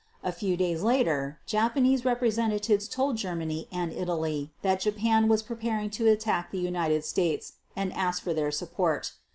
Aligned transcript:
A 0.23 0.31
few 0.31 0.57
days 0.57 0.81
later, 0.81 1.37
Japanese 1.45 2.03
representatives 2.05 2.87
told 2.87 3.17
Germany 3.17 3.67
and 3.71 3.93
Italy 3.93 4.51
that 4.63 4.79
Japan 4.81 5.27
was 5.27 5.43
preparing 5.43 5.91
to 5.91 6.07
attack 6.07 6.49
the 6.49 6.57
United 6.57 7.05
States, 7.05 7.53
and 7.75 7.93
asked 7.93 8.23
for 8.23 8.33
their 8.33 8.49
support. 8.51 9.11